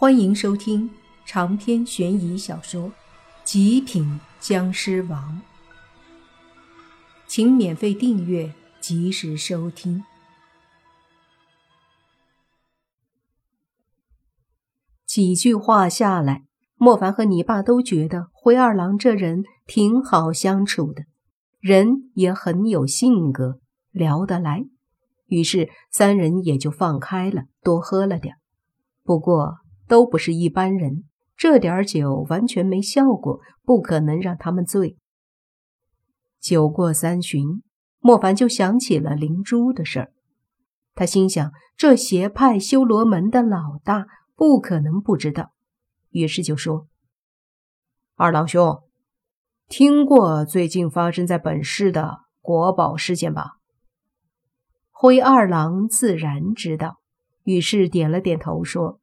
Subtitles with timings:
[0.00, 0.88] 欢迎收听
[1.26, 2.84] 长篇悬疑小说
[3.42, 5.42] 《极品僵尸王》，
[7.26, 10.04] 请免费订阅，及时收听。
[15.04, 16.44] 几句话下来，
[16.76, 21.06] 莫凡和你爸都觉得灰二郎这人挺好相处的，
[21.58, 23.58] 人也很有性格，
[23.90, 24.64] 聊得来。
[25.26, 28.36] 于是三人也就放开了，多喝了点。
[29.02, 29.56] 不过。
[29.88, 31.04] 都不是一般人，
[31.36, 34.96] 这点酒完全没效果，不可能让他们醉。
[36.40, 37.62] 酒过三巡，
[37.98, 40.12] 莫凡就想起了灵珠的事儿。
[40.94, 44.06] 他心想，这邪派修罗门的老大
[44.36, 45.52] 不可能不知道，
[46.10, 46.86] 于是就说
[48.14, 48.82] ：“二郎兄，
[49.68, 53.52] 听过最近发生在本市的国宝事件吧？”
[54.90, 56.98] 灰二郎自然知道，
[57.44, 58.97] 于是点了点头说。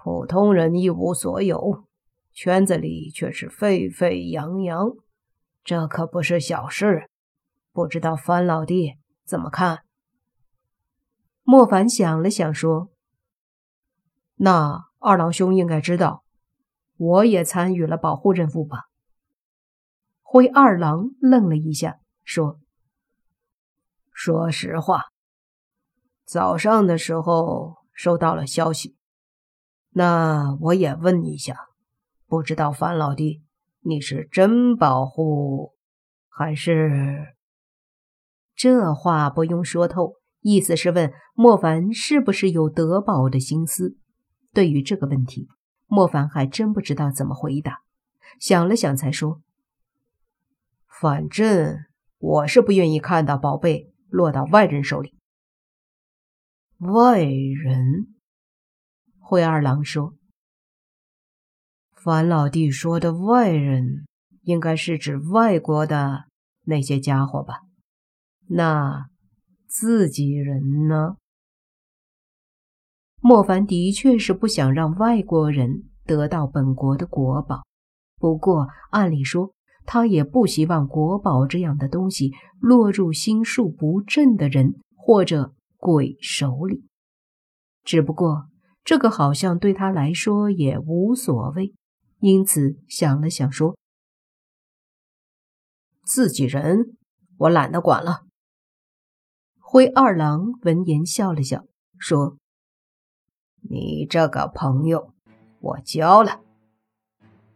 [0.00, 1.84] 普通人一无所有，
[2.32, 4.92] 圈子里却是沸沸扬扬，
[5.64, 7.10] 这可不是小事。
[7.72, 9.80] 不知道樊老弟怎么看？
[11.42, 12.90] 莫凡想了想说
[14.36, 16.22] ：“那二郎兄应该知道，
[16.96, 18.84] 我也参与了保护任务吧？”
[20.22, 22.60] 灰二郎愣了一下，说
[24.12, 25.06] ：“说实话，
[26.24, 28.94] 早上的时候收到了消息。”
[29.98, 31.56] 那我也问一下，
[32.28, 33.42] 不知道樊老弟，
[33.80, 35.72] 你是真保护，
[36.28, 37.34] 还是？
[38.54, 43.96] 这话不用说透，意思是问莫凡是不是有得宝的心思。
[44.52, 45.48] 对于这个问题，
[45.88, 47.80] 莫凡还真不知道怎么回答，
[48.38, 49.40] 想了想才说
[50.86, 51.76] ：“反正
[52.18, 55.16] 我是不愿意看到宝贝落到外人手里。”
[56.78, 58.14] 外人。
[59.30, 60.14] 灰二郎说
[62.02, 64.06] ：“樊老弟说的外人，
[64.40, 66.24] 应该是指外国的
[66.64, 67.60] 那些家伙吧？
[68.46, 69.10] 那
[69.66, 71.16] 自己人呢？”
[73.20, 77.66] 莫凡的确是不想让外国人得到本国的国宝，
[78.16, 79.52] 不过按理说，
[79.84, 86.86] 他也不希望国宝这样的东西落入心术不正的人或者鬼手里。
[87.84, 88.48] 只不过。
[88.88, 91.74] 这个好像对他来说也无所谓，
[92.20, 93.76] 因此想了想说
[96.06, 96.96] ：“自己人，
[97.36, 98.22] 我懒得管了。”
[99.60, 101.66] 灰二郎闻言笑了笑，
[101.98, 102.38] 说
[103.60, 105.12] ：“你这个朋友，
[105.60, 106.40] 我交了。”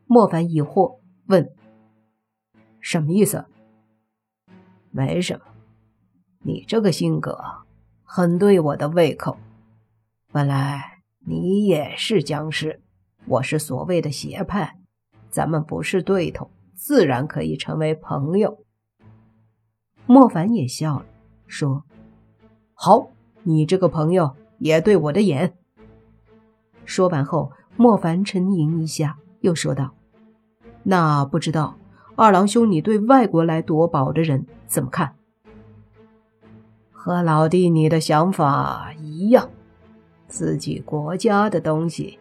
[0.05, 1.51] 莫凡疑惑问
[2.79, 3.47] ：“什么意思
[4.93, 5.47] ？”“没什么，
[6.41, 7.41] 你这个性格
[8.03, 9.39] 很对我的胃口。
[10.31, 10.91] 本来……”
[11.25, 12.81] 你也是僵尸，
[13.27, 14.77] 我是所谓的邪派，
[15.31, 18.65] 咱们不是对头，自然可以成为朋友。
[20.07, 21.07] 莫凡也笑了，
[21.47, 21.85] 说
[22.75, 23.09] ：“好，
[23.45, 25.55] 你这个朋友也对我的眼。”
[26.85, 29.95] 说完后，莫凡沉吟一下，又说道
[30.83, 31.77] ：“那不知道
[32.17, 35.15] 二郎兄，你对外国来夺宝的人怎么看？”
[36.91, 39.51] 和老弟你的想法一样。
[40.33, 42.19] 自己国家的东西，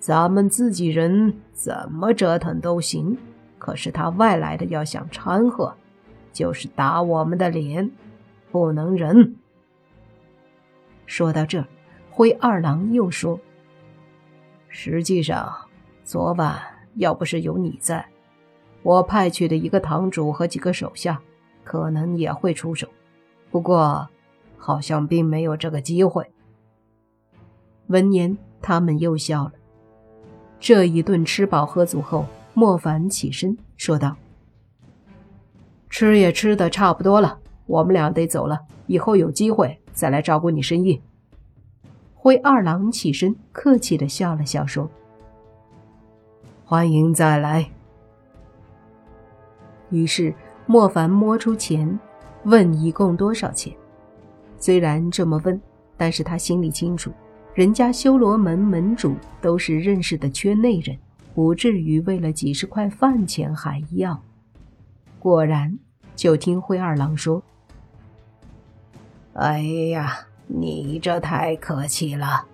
[0.00, 3.14] 咱们自己人怎么折腾都行。
[3.58, 5.74] 可是他外来的要想掺和，
[6.32, 7.90] 就是打我们的脸，
[8.50, 9.36] 不能忍。
[11.04, 11.62] 说到这，
[12.10, 13.38] 灰二郎又说
[14.68, 15.54] ：“实际上，
[16.04, 16.58] 昨晚
[16.94, 18.06] 要不是有你在，
[18.82, 21.20] 我派去的一个堂主和几个手下，
[21.64, 22.88] 可能也会出手。
[23.50, 24.08] 不过，
[24.56, 26.26] 好像并没有这个机会。”
[27.88, 29.52] 闻言，他们又笑了。
[30.58, 34.16] 这一顿吃饱喝足后，莫凡起身说道
[35.88, 38.58] ：“吃也吃的差不多了，我们俩得走了。
[38.86, 41.00] 以后有机会再来照顾你生意。”
[42.14, 44.90] 灰二郎起身，客气的笑了笑，说
[46.64, 47.70] ：“欢迎再来。”
[49.90, 50.34] 于是
[50.66, 51.96] 莫凡摸出钱，
[52.44, 53.72] 问一共多少钱。
[54.58, 55.60] 虽然这么问，
[55.96, 57.12] 但是他心里清楚。
[57.56, 60.94] 人家修罗门门主都是认识的圈内人，
[61.34, 64.22] 不至于为了几十块饭钱还要。
[65.18, 65.78] 果然，
[66.14, 67.42] 就听灰二郎说
[69.32, 72.44] ：“哎呀，你这太客气了。”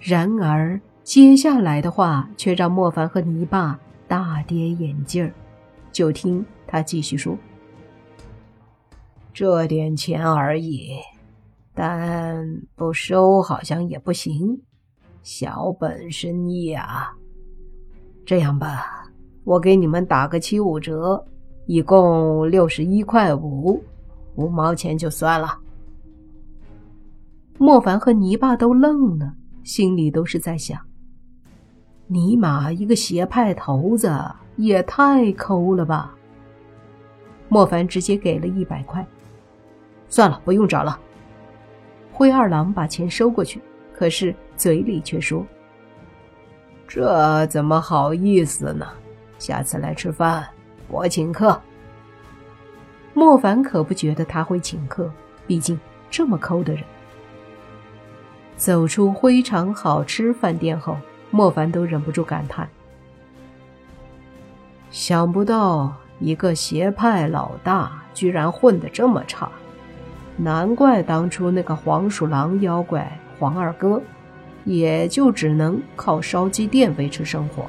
[0.00, 3.78] 然而，接下来的话却让莫凡和泥巴
[4.08, 5.32] 大跌眼镜儿。
[5.92, 7.38] 就听他继续说
[9.32, 10.96] ：“这点钱而已。”
[11.82, 14.60] 但不收好像也不行，
[15.22, 17.16] 小本生意啊。
[18.26, 19.10] 这样吧，
[19.44, 21.24] 我给你们打个七五折，
[21.64, 23.82] 一共六十一块五，
[24.34, 25.58] 五毛钱就算了。
[27.56, 29.32] 莫凡和泥巴都愣了，
[29.64, 30.78] 心里都是在想：
[32.08, 34.14] 尼玛，一个邪派头子
[34.56, 36.14] 也太抠了吧！
[37.48, 39.02] 莫凡直接给了一百块，
[40.10, 41.00] 算了，不用找了。
[42.20, 43.62] 灰二郎把钱收过去，
[43.94, 45.42] 可是嘴里却说
[46.86, 48.86] ：“这怎么好意思呢？
[49.38, 50.46] 下次来吃饭，
[50.88, 51.58] 我请客。”
[53.14, 55.10] 莫凡可不觉得他会请客，
[55.46, 55.80] 毕竟
[56.10, 56.84] 这么抠的人。
[58.54, 60.98] 走出非常好吃饭店后，
[61.30, 62.68] 莫凡都忍不住感叹
[64.92, 69.50] ：“想不到一个邪派老大居然混得这么差，
[70.42, 74.02] 难怪当初那个黄鼠狼妖怪黄二哥，
[74.64, 77.68] 也就只能靠烧鸡店维持生活。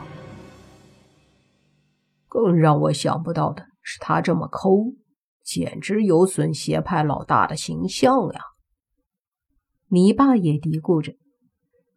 [2.30, 4.94] 更让我想不到的是，他这么抠，
[5.44, 8.42] 简直有损邪派老大的形象呀！”
[9.92, 11.14] 泥巴也嘀咕着，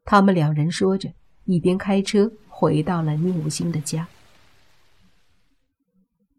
[0.05, 1.11] 他们两人说着，
[1.45, 4.09] 一边开车回到了宁无心的家。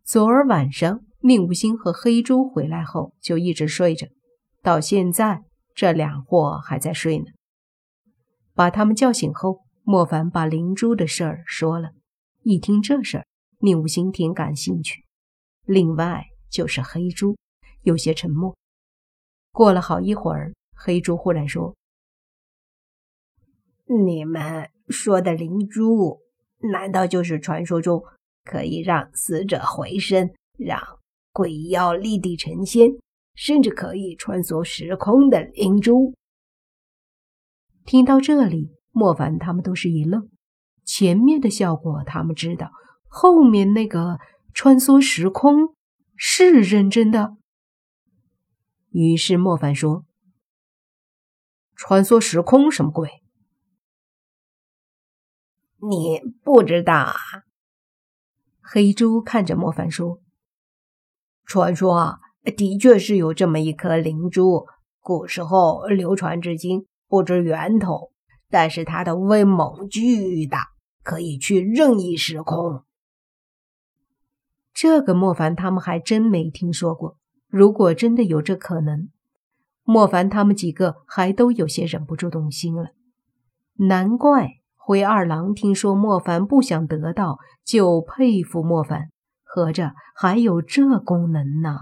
[0.04, 4.08] 昨儿晚上，宁无心和黑猪回来后就一直睡着，
[4.65, 5.44] 到现在
[5.75, 7.25] 这两货还在睡呢。
[8.56, 11.91] 把他们叫醒后，莫凡把灵珠的事儿说了。
[12.41, 13.27] 一听这事儿，
[13.59, 15.06] 宁无心挺感兴趣。
[15.65, 17.38] 另外就是黑猪，
[17.83, 18.57] 有些沉默。
[19.51, 20.51] 过了好一会儿。
[20.75, 21.75] 黑猪忽然说
[24.03, 26.21] ：“你们说的灵珠，
[26.73, 28.03] 难道就是传说中
[28.44, 30.81] 可以让死者回生、让
[31.31, 32.89] 鬼妖立地成仙，
[33.36, 36.16] 甚至可以穿梭时空的灵珠？”
[37.86, 40.30] 听到这里，莫凡他们都是一愣。
[40.84, 42.72] 前面的效果他们知道，
[43.08, 44.20] 后面那个
[44.54, 45.76] 穿梭时空
[46.16, 47.38] 是认真的。
[48.90, 50.06] 于是莫凡说。
[51.76, 53.22] 穿梭时空什么鬼？
[55.78, 57.14] 你不知道啊？
[58.62, 60.22] 黑猪看着莫凡说
[61.46, 62.20] ：“传说啊，
[62.51, 64.65] 的确是有这么一颗灵珠，
[65.00, 68.12] 古时候流传至今，不知源头。
[68.50, 70.68] 但是它的威猛巨大，
[71.03, 72.83] 可以去任意时空。
[74.74, 77.18] 这个莫凡他们还真没听说过。
[77.47, 79.09] 如果真的有这可能。”
[79.88, 82.88] 莫凡他们几个还都有些忍不住动心了，
[83.75, 89.12] 难怪灰二郎听说莫凡不想得到，就佩服莫凡，
[89.44, 91.77] 合着还有这功能呢！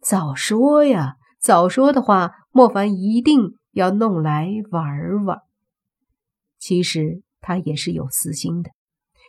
[0.00, 5.42] 早说呀，早说的话，莫凡一定要弄来玩玩。
[6.58, 8.70] 其实他也是有私心的，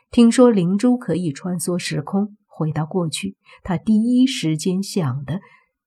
[0.10, 5.40] 听说灵珠可以穿梭时空，回到过去，他第一时间想的。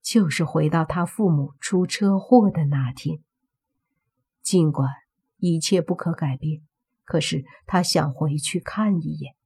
[0.05, 3.21] 就是回到他父母出车祸的那天。
[4.43, 4.91] 尽管
[5.37, 6.61] 一切不可改变，
[7.05, 9.37] 可是他想回去看一眼。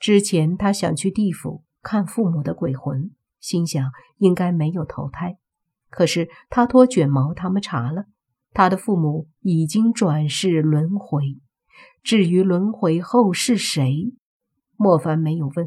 [0.00, 3.12] 之前他想去地府看父母的鬼魂，
[3.42, 5.36] 心想应该没有投胎。
[5.90, 8.06] 可是他托卷毛他们查了，
[8.54, 11.38] 他的父母已经转世轮回。
[12.02, 14.14] 至于轮回后是谁，
[14.76, 15.66] 莫凡没有问。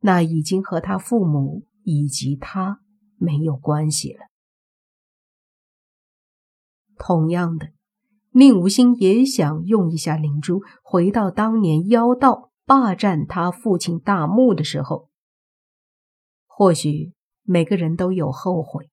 [0.00, 1.64] 那已经和他父母。
[1.86, 2.80] 以及他
[3.18, 4.20] 没有关系了。
[6.96, 7.72] 同样的，
[8.30, 15.10] 宁无心也想用一下灵珠，回到当年妖道霸占他父亲大墓的时候。
[16.56, 18.88] 或许每个人都有后悔，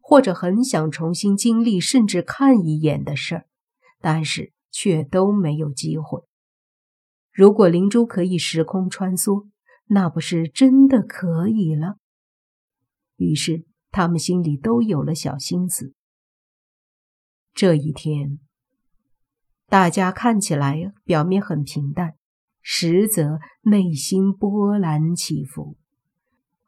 [0.00, 3.46] 或者很想重新经历，甚至看一眼的事儿，
[4.00, 6.22] 但是却都没有机会。
[7.32, 9.48] 如果灵珠可以时空穿梭，
[9.86, 11.96] 那不是真的可以了？
[13.16, 15.92] 于是，他们心里都有了小心思。
[17.52, 18.38] 这一天，
[19.66, 22.14] 大家看起来表面很平淡，
[22.62, 25.76] 实则内心波澜起伏。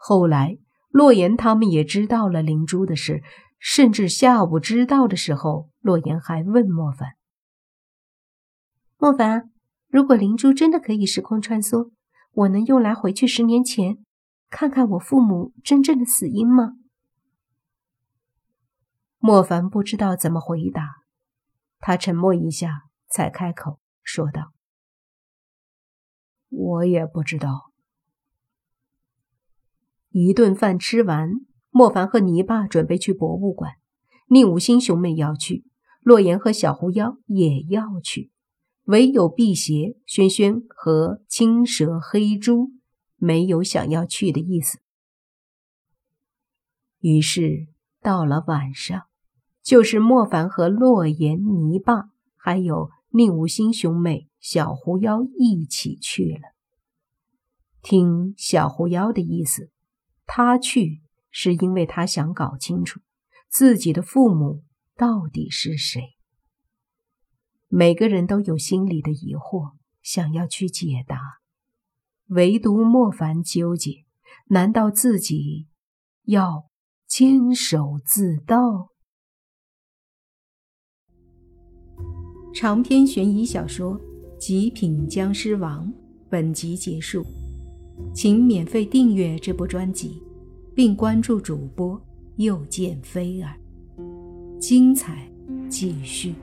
[0.04, 0.58] 后来，
[0.90, 3.22] 洛言他们也知道了灵珠的事，
[3.60, 7.10] 甚至下午知道的时候，洛言还问莫凡
[8.98, 9.52] ：“莫凡，
[9.86, 11.92] 如果灵珠真的可以时空穿梭，
[12.32, 14.04] 我能用来回去十年前？”
[14.50, 16.72] 看看我父母真正的死因吗？
[19.18, 20.96] 莫凡不知道怎么回答，
[21.78, 24.52] 他沉默一下，才开口说道
[26.50, 27.70] ：“我也不知道。”
[30.12, 31.30] 一顿饭吃完，
[31.70, 33.72] 莫凡和泥巴准备去博物馆。
[34.28, 35.64] 宁武星兄妹要去，
[36.02, 38.30] 洛言和小狐妖也要去，
[38.84, 42.72] 唯有辟邪、轩轩和青蛇、黑猪
[43.16, 44.78] 没有想要去的意思。
[47.00, 47.68] 于是
[48.00, 49.02] 到了晚上，
[49.62, 56.52] 就是莫凡和洛言、泥巴，还有宁无心兄妹、小狐妖一起去了。
[57.82, 59.70] 听小狐妖的意思，
[60.26, 63.00] 他去是因为他想搞清楚
[63.50, 64.64] 自己的父母
[64.96, 66.02] 到底是谁。
[67.68, 71.18] 每个人都有心里的疑惑，想要去解答，
[72.28, 74.04] 唯独莫凡纠结：
[74.46, 75.68] 难道自己
[76.24, 76.70] 要？
[77.06, 78.88] 坚守自盗。
[82.54, 84.00] 长篇悬疑小说
[84.38, 85.86] 《极品僵尸王》
[86.30, 87.22] 本集结束，
[88.14, 90.22] 请免费订阅这部专辑，
[90.74, 92.00] 并关注主播
[92.36, 93.54] 又见菲儿，
[94.58, 95.28] 精彩
[95.68, 96.34] 继续。